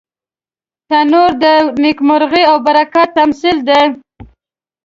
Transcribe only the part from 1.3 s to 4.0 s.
د نیکمرغۍ او برکت تمثیل دی